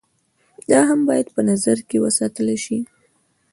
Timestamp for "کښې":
1.89-1.97